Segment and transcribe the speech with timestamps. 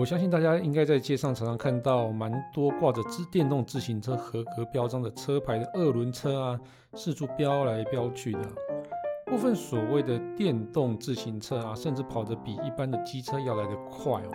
[0.00, 6.60] 我相信大家应该在街上常常看到蛮多挂着自电动自行车合格标章的车牌的二轮车啊，
[6.94, 8.40] 四处飙来飙去的。
[9.26, 14.30] 部分所谓的电动自行车啊，甚至跑得比一般的机车要来得快哦。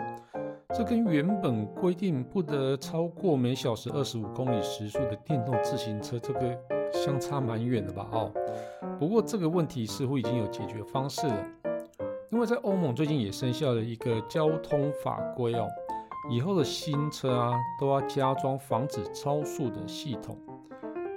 [0.72, 6.56] 这跟原本规定不得超过每小时二十五公里时速的电动自行车，这个
[6.92, 8.06] 相差蛮远的吧？
[8.12, 8.32] 哦，
[9.00, 11.44] 不过这个问题似乎已经有解决方式了。
[12.32, 15.68] 因为在欧盟最近也生效了一个交通法规哦，
[16.28, 20.36] 以后的新车啊都要加装防止超速的系统。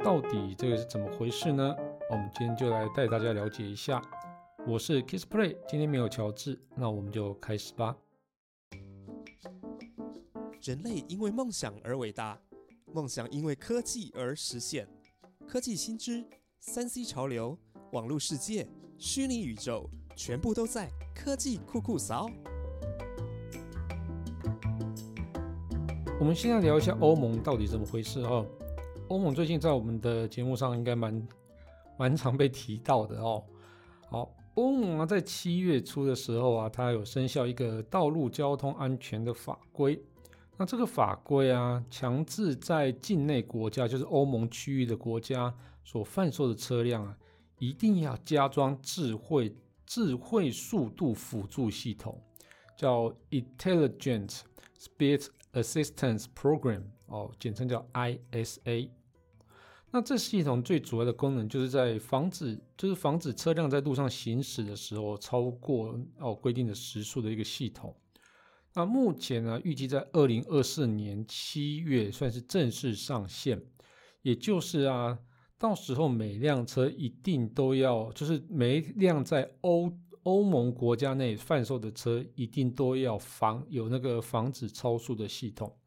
[0.03, 1.75] 到底这个是怎么回事呢？
[2.11, 3.99] 我们今天就来带大家了解一下。
[4.67, 7.97] 我是 Kissplay，今天没有乔治，那我们就开始吧。
[10.61, 12.39] 人类因为梦想而伟大，
[12.93, 14.87] 梦想因为科技而实现。
[15.47, 16.23] 科技新知、
[16.59, 17.57] 三 C 潮流、
[17.93, 18.67] 网络世界、
[18.99, 19.89] 虚拟宇宙。
[20.19, 22.29] 全部都在科技酷酷扫。
[26.19, 28.45] 我们现在聊一下欧盟到底怎么回事哦。
[29.07, 31.25] 欧盟最近在我们的节目上应该蛮
[31.97, 33.41] 蛮常被提到的哦。
[34.09, 40.03] 好，欧盟啊，在七月初的时候啊，它有生效一个道路交通安全的法规。
[40.57, 47.17] 那这个法规啊，强制在境内国家，就是欧盟区域的国家所贩售的车辆啊，
[47.57, 49.55] 一定要加装智慧。
[49.89, 52.23] 智慧速度辅助系统
[52.77, 54.41] 叫 Intelligent
[54.77, 58.91] Speed Assistance Program，哦，简称叫 ISA。
[59.89, 67.95] 那这系统最主要的功能就是在防止，就是防止车辆在路上行驶的时候超过哦规定的时速的一个系统。
[68.75, 73.59] 那目前呢，预计在二零二四年七月算是正式上线，
[74.21, 75.17] 也就是啊。
[75.59, 79.91] 到时候每辆车一定都要，就是每一辆在欧
[80.23, 85.77] 欧盟国家内贩售的车，一定都要防有那个防止超速的系统。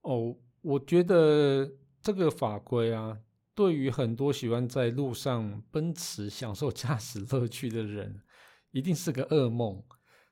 [0.00, 3.18] 哦，我觉得这个法规啊，
[3.54, 8.22] 对于很多喜欢在路上奔驰享受驾驶乐趣的人，
[8.70, 9.84] 一定是个噩梦。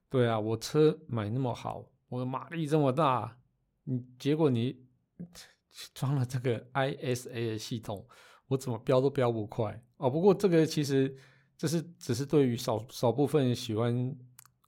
[0.08, 3.36] 对啊，我车买那么好，我的马力这么大，
[3.84, 4.82] 你结果你。
[5.92, 8.06] 装了这个 ISA 的系统，
[8.48, 10.08] 我怎么飙都飙不快哦。
[10.08, 11.14] 不过这个其实
[11.56, 14.16] 这是只是对于少少部分喜欢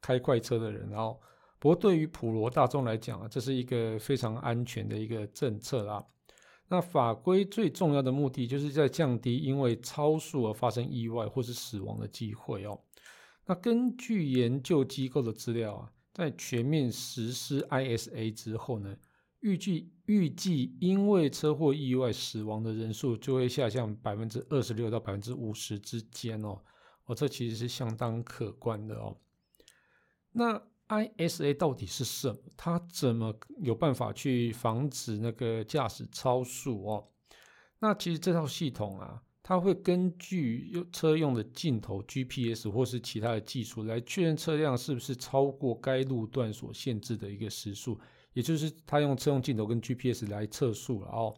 [0.00, 1.20] 开快车的人，然后
[1.58, 6.04] 不过对于普罗大众来讲啊，这是一个非常安全的一个政策啦。
[6.68, 12.80] 那法规最重要的目的就是在降低因为超速而发生意外或是死亡的机会哦。
[13.44, 18.96] 那根据研究机构的资料啊，在全面实施 ISA 之后呢？
[19.46, 26.60] 预计预计因为车祸意外死亡的人数就会下降百分之二十六到百分之五十之间哦，
[27.04, 29.16] 哦，这其实是相当可观的哦。
[30.32, 32.36] 那 ISA 到底是什么？
[32.56, 37.08] 它怎么有办法去防止那个驾驶超速哦？
[37.78, 47.96] 那其实这套系统啊，它会根据用车用的镜头、GPS 或是其他的技术来确认车辆是不是超过该路段所限制的一个时速。
[48.36, 51.34] 也就是他用车用镜头跟 GPS 来测速了哦，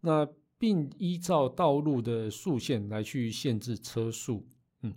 [0.00, 0.28] 那
[0.58, 4.44] 并依照道路的速线来去限制车速。
[4.82, 4.92] 嗯，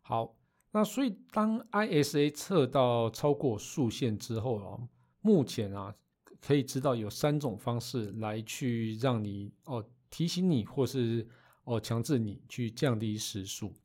[0.00, 0.34] 好，
[0.70, 4.80] 那所以当 ISA 测到超过速线之后啊，
[5.20, 5.94] 目前啊
[6.40, 11.28] 可以知道有三种方式来去让你哦提醒你或是
[11.64, 13.76] 哦强制你去降低时速。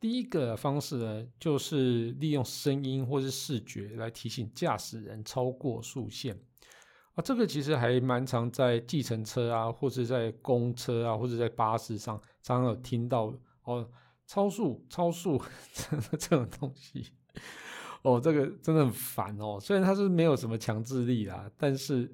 [0.00, 6.34] 第一个方式呢，就是利用声音或是视觉来提醒驾驶人超过速线
[7.14, 13.30] 啊，这个其实还蛮常在计程车啊，或者在公车啊，或者在巴士上常常有听到
[13.64, 13.86] 哦，
[14.26, 15.38] 超速、超速
[16.18, 17.12] 这种东西
[18.00, 19.58] 哦，这个真的很烦哦。
[19.60, 22.10] 虽然它是没有什么强制力啦，但是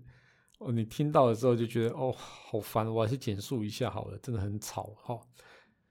[0.58, 5.20] 哦，你听到的时候就觉得哦，好烦，我还是减速一下好了，真的很吵哈。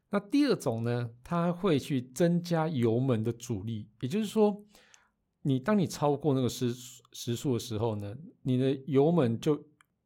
[0.09, 4.63] 那第二种呢，它会去增加油门的阻力，也就是说，
[5.41, 6.73] 你当你超过那个时
[7.11, 9.61] 时速的时候呢，你的油门就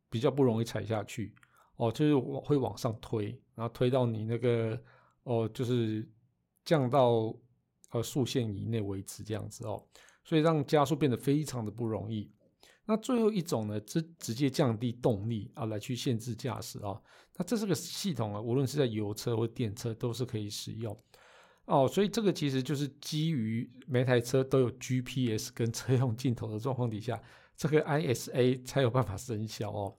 [0.10, 1.36] 比较不容易踩下去
[1.76, 4.82] 哦，就是会往上推，然后推到你那个
[5.24, 6.08] 哦，就是
[6.66, 7.36] 降到
[7.92, 9.86] 呃速线以内为止这样子哦，
[10.24, 12.32] 所以让加速变得非常的不容易。
[12.92, 17.00] 那最后一种呢，直直接降低动力啊，来去限制驾驶啊。
[17.38, 20.98] 那这是个系统啊，无论是在油车或电车都是可以使用
[21.66, 21.88] 哦。
[21.88, 27.22] 所以这个其实就是基于每台车都有 GPS 跟车用镜头的状况底下，
[27.56, 29.96] 这个 ISA 才有办法生效哦。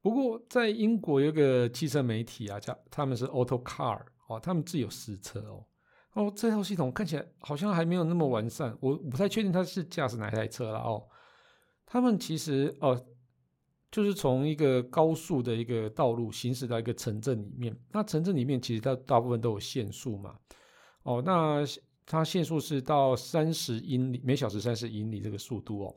[0.00, 5.66] 不过在英国有个汽车媒体啊，叫他们是 Auto Car 哦，他们自有实车哦。
[6.12, 11.04] 哦，这套系统看起来好像还没有那么完善，我不太确定它是驾驶哪台车了哦。
[11.92, 13.04] 他们其实哦，
[13.90, 20.38] 就是从一个高速的一个道路行驶到一个城镇里面，那城镇里面其实它大部分都有限速嘛。
[21.02, 21.64] 哦，那
[22.06, 25.96] 它限速是到三十英里每小时，三十英里这个速度哦。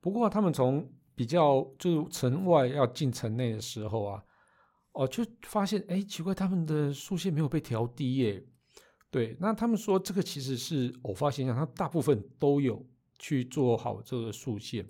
[0.00, 4.24] 不过他们从比较就是城外要进城内的时候啊，
[4.94, 8.44] 哦，就发现哎，奇怪，他们的速线没有被调低耶。
[9.08, 12.84] 对，那他们说这个其实是偶发现象，它大部分都有
[13.20, 14.84] 去做好这个速线。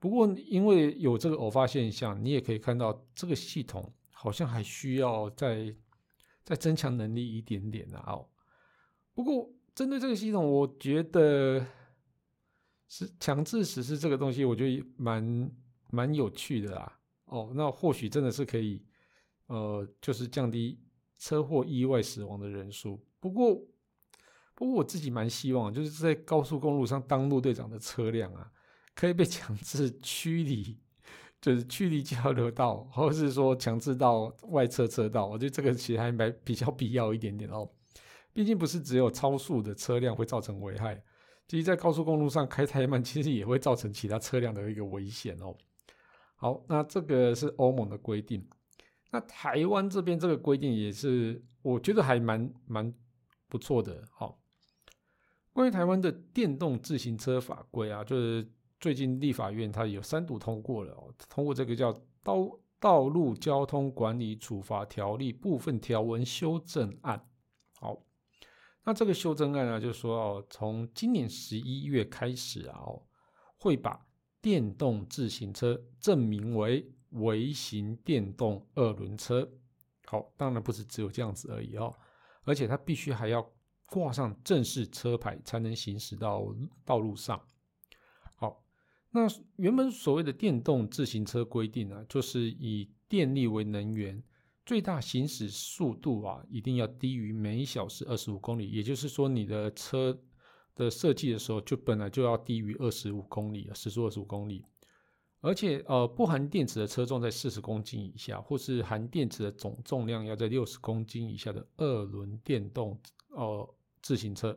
[0.00, 5.72] 不过因为有这个偶发现象，你也可以看到这个系统好像还需要再
[6.42, 8.02] 再增强能力一点点啊。
[8.06, 8.28] 哦，
[9.14, 11.64] 不过针对这个系统，我觉得
[12.88, 15.52] 是强制实施这个东西，我觉得蛮
[15.90, 16.98] 蛮有趣的啦。
[17.26, 18.82] 哦，那或许真的是可以，
[19.46, 20.80] 呃，就是降低
[21.18, 22.98] 车祸意外死亡的人数。
[23.20, 23.54] 不过，
[24.54, 28.50] 不过我自己蛮希望，就是在高速公路上当路队长的车辆啊，
[28.94, 30.78] 可以被强制驱离，
[31.40, 35.26] 就是驱离交流道，或者是说强制到外侧车道。
[35.26, 37.70] 我觉得这个其实还蛮比较必要一点点哦。
[38.32, 41.02] 毕竟不是只有超速的车辆会造成危害，
[41.48, 45.56] 其实在高速公路上开太慢，其实也会造成其他车辆的一个危险哦。
[46.36, 48.48] 好，那这个是欧盟的规定，
[49.10, 52.94] 那台湾这边这个规定也是，我觉得还蛮蛮。
[53.48, 54.40] 不错的，好。
[55.52, 58.48] 关于台湾的电动自行车法规啊，就是
[58.80, 61.92] 最近立法院它有三读通过了，通过这个叫
[62.22, 67.28] 《道道路交通管理处罚条例》部分条文修正案。
[67.78, 68.02] 好，
[68.82, 73.02] 那这个修正案呢，就是说哦，从今年十一月开始啊，哦，
[73.58, 74.00] 会把
[74.40, 79.46] 电动自行车证明为微型电动二轮车。
[80.06, 81.94] 好，当然不是只有这样子而已哦。
[82.44, 83.46] 而且它必须还要
[83.84, 86.46] 挂上正式车牌才能行驶到
[86.86, 87.38] 道路上。
[89.12, 89.26] 那
[89.56, 94.22] 原本所谓的电动自行车规定呢，就是以电力为能源，
[94.64, 98.70] 最大行驶速度啊，一定要低于每小时二十五公里。
[98.70, 100.16] 也就是说，你的车
[100.76, 104.64] 的设计的时候，就本来就要低于二十五公里时速二十五公里。
[105.42, 113.68] 而且，呃，不含电池的车重在四十公斤以下，或是含电池的总重量要在六十公斤以下的二轮电动哦
[114.02, 114.56] 自行车，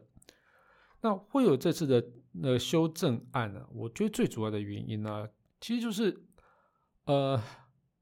[1.03, 2.01] 那会有这次的
[2.31, 3.67] 那修正案呢？
[3.73, 5.27] 我觉得最主要的原因呢，
[5.59, 6.17] 其实就是，
[7.03, 7.37] 呃，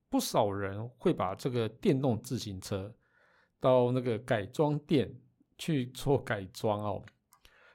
[0.08, 2.94] 不少人会把这个电动自行车
[3.60, 5.20] 到那个改装店
[5.58, 7.04] 去做改装哦，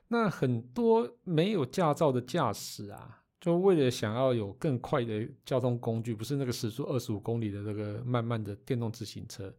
[0.07, 3.25] 那很多没有驾照的驾驶啊。
[3.41, 9.55] 就为了想要有更快的交通工具，不是那个时速二十五公里的那个慢慢的电动自行车，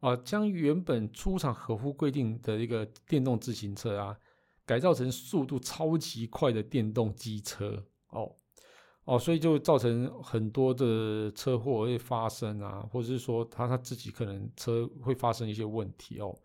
[0.00, 4.16] 啊，将原本出厂合乎规定的一个电动自行车啊，
[4.66, 8.36] 改造成速度超级快的电动机车，哦，
[9.04, 16.38] 哦，所以就造成很多的车祸会发生啊，或者是说他他自己可能车会发生一些问题哦。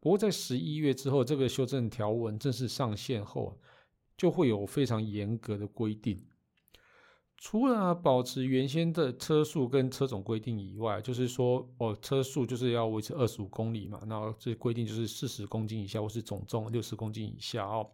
[0.00, 3.58] 不过在十一月之后，这个修正条文正式上线后。
[4.18, 6.20] 就会有非常严格的规定，
[7.40, 17.88] 除了保持原先的车速跟车种规定以外，就是说哦，车速就是要维持二十五公里嘛，那这规定就是四十公斤以下或是总重六十公斤以下哦。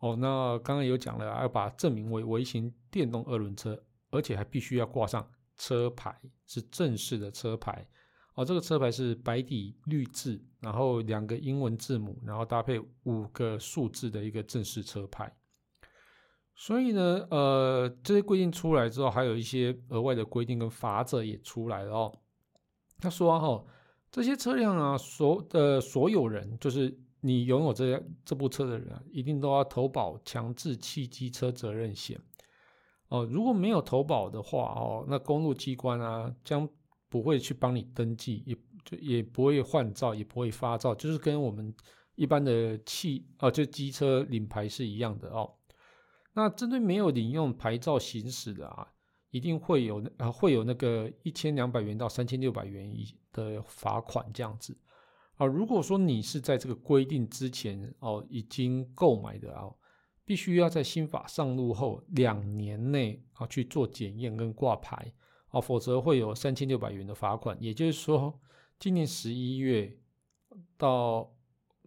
[0.00, 6.14] 哦，那刚刚有讲了，要把证明为微型电动二轮车，而且还必须要挂上车牌，
[6.46, 7.88] 是正式的车牌。
[8.34, 15.34] 哦，这个车牌是白底绿字，然后两个英文字母，然后搭配五个数字的一个正式车牌。
[16.60, 22.12] 所以呢，呃，这些规定出来之后，还有一些额外的规定跟法则也出来了哦。
[22.98, 23.64] 他说哈，
[24.10, 32.20] 这些车辆啊，所的所有人，就是你拥有这这部车的人，啊一定都要投保强制汽机车责任险。
[33.08, 36.68] 哦，如果没有投保的话，哦，那公路机关啊将
[37.08, 41.74] 不会去帮你登记，也就也不会换照，也不会发照，就是跟我们
[42.16, 45.54] 一般的汽啊，就机车领牌是一样的哦。
[46.34, 48.86] 那针对没有领用牌照行驶的啊，
[49.30, 54.76] 一定会有啊，会有那个一千两百元到三千六百元一的罚款这样子
[55.36, 55.46] 啊。
[55.46, 59.70] 如果说你是在这个规定之前哦已经购买的啊，
[60.24, 65.12] 必须要在新法上路后两年内啊去做检验跟挂牌。
[65.52, 67.58] 啊，否则会有三千六百元的罚款。
[67.60, 68.40] 也就是说，
[68.78, 69.98] 今年十一月
[70.76, 71.28] 到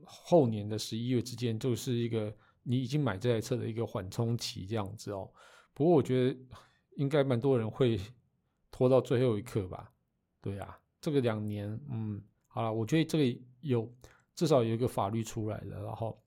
[0.03, 5.32] 后年的十一月之间，就是一个你已经买这台车的一个缓冲期这样子哦。
[5.74, 6.38] 不过我觉得
[6.96, 8.00] 应该蛮多人会
[8.72, 9.91] 拖到最后一刻吧。
[10.41, 13.89] 对啊，这个两年，嗯，好了，我觉得这个有
[14.36, 16.22] 至少有一个法律出来了，然后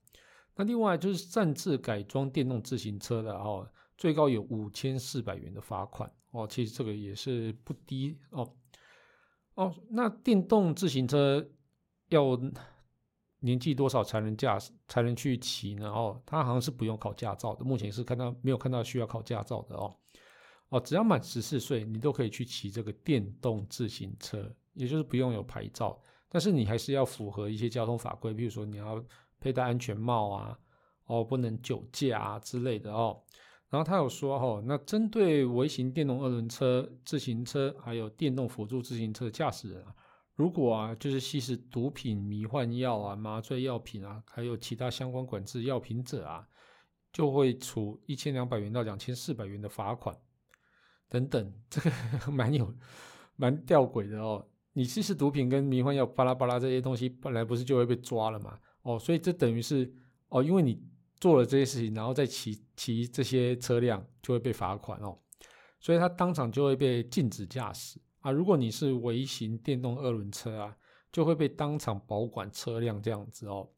[0.54, 3.66] 那另外就是擅自改装电动自行车的，然后
[3.98, 8.56] 最高有五千四百元的罚款哦，其实这个也是不低哦
[9.54, 9.74] 哦。
[9.90, 11.46] 那电动自行车
[12.08, 12.24] 要
[13.40, 15.88] 年纪多少才能驾驶才能去骑呢？
[15.88, 19.94] 哦，它好像是不用考驾照的，目前是看到没有看到需要考驾照的哦
[20.70, 26.00] 哦，只要满十四岁，你都可以去骑这个电动自行车，也就是不用有牌照。
[26.28, 29.02] 但是你还是要符合一些交通法规，比如说你要
[29.38, 30.58] 佩戴安全帽啊，
[31.04, 33.22] 哦，不能酒驾啊之类的哦。
[33.68, 39.94] 然后他有说哦，那针对微型电动二轮车、自行车还有电动辅助自行车驾驶人啊，
[40.36, 46.46] 如果啊就是吸食毒品、迷幻药啊、麻醉药品啊，还有其他相关管制药品者啊，
[47.10, 50.14] 就会处一千两百元到两千四百元的罚款
[51.08, 51.52] 等等。
[51.70, 51.90] 这个
[52.30, 52.72] 蛮有
[53.36, 54.46] 蛮吊诡的哦。
[54.74, 58.58] 你吸食毒品跟迷幻药巴拉巴拉这些东西，本来不是就会被抓了嘛？
[58.82, 59.90] 哦，所以这等于是
[60.28, 60.78] 哦，因为你
[61.18, 65.18] 做了这些事情，然后再骑骑这些车辆就会被罚款哦，
[65.80, 68.30] 所以他当场就会被禁止驾驶啊。
[68.32, 70.76] 如果你是微型电动二轮车啊，
[71.12, 73.68] 就会被当场保管车辆这样子哦。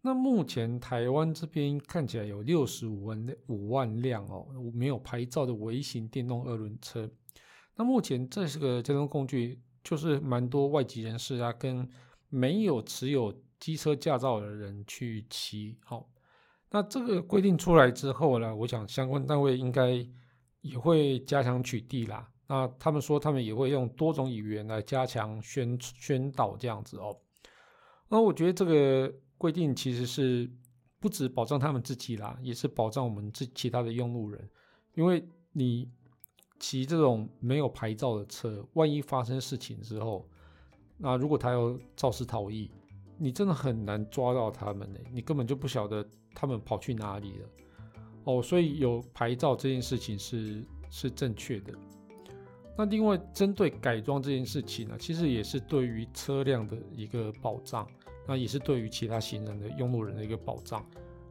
[0.00, 7.10] 那目前台湾这边看起来有六十五万五万辆哦，没有牌照的微型电动二轮车。
[7.74, 9.60] 那目前这是个交通工具。
[9.88, 11.88] 就是蛮多外籍人士啊，跟
[12.28, 15.78] 没有持有机车驾照的人去骑。
[15.84, 16.10] 好，
[16.70, 20.04] 那这个规定出来之后呢，我想相关单位应该
[20.60, 22.28] 也会加强取缔啦。
[22.46, 27.16] 那他们说他们也会用多种语言来加强宣宣导这样子哦。
[28.08, 30.50] 那我觉得这个规定其实是
[31.00, 34.50] 不止保障他们自己啦，也是保障我们这其他的用路人，
[34.94, 35.90] 因为你。
[36.58, 40.26] 骑这种没有牌照的车，万一发生事情之后，
[40.96, 42.70] 那如果他要肇事逃逸，
[43.18, 44.98] 你真的很难抓到他们呢。
[45.12, 46.02] 你根本就不晓得
[46.34, 47.48] 他们跑去哪里了。
[48.24, 51.74] 哦，所以有牌照这件事情是是正确的。
[52.76, 57.86] 那另外针对改装这件事情呢，其实也是对于车辆的一个保障，
[58.26, 60.84] 那也是对于其他行人的用路人的一个保障。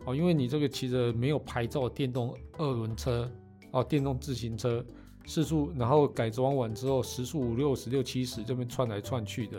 [0.05, 3.31] 哦，因为你这个骑着没有牌照的电动二轮车，
[3.71, 4.83] 哦，电动自行车。
[5.27, 9.57] 四速，然后改装完之后，时速五六十、六七十这边窜来窜去的，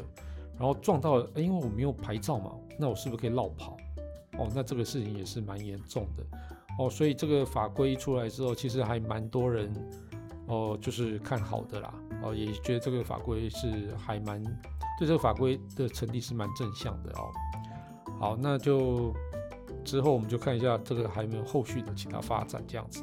[0.56, 3.76] 然后撞到了，因为我没有牌照嘛，那我是不是可以绕跑？
[4.38, 6.24] 哦，那这个事情也是蛮严重的，
[6.78, 9.74] 哦，所以这个法规出来之后，其实还蛮多人，
[10.46, 14.42] 哦，就是看好的啦，哦，也觉得这个法规是还蛮
[14.98, 17.30] 对这个法规的成立是蛮正向的哦。
[18.18, 19.14] 好，那就
[19.84, 23.02] 之后我们就看一下这个还有没有后续的其他发展这样子。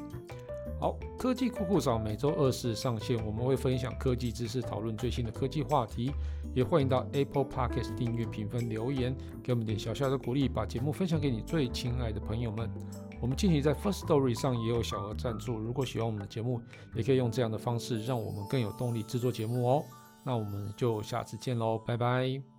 [0.84, 6.12] 好，科技酷酷嫂每周二四上线，我们会分享科技知识，讨论最新的科技话题，
[6.54, 12.70] 也欢迎到 Apple Podcast 订阅、评分、留言，给我们点小小的鼓励，把节目分享给你最亲爱的朋友们。
[13.18, 16.60] 我们近期在 First Story 上也有小额赞助，如果喜欢我们的节目，
[16.94, 19.82] 也可以用这样的方式让我们更有动力制作节目哦。
[20.22, 22.53] 那我们就下次见喽，拜拜。